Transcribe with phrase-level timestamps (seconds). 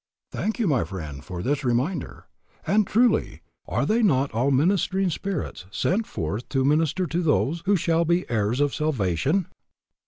[0.31, 2.25] Thank you, my friend, for this reminder.
[2.65, 7.75] And, truly, "are they not all ministering spirits sent forth to minister to those who
[7.75, 9.45] shall be heirs of salvation?"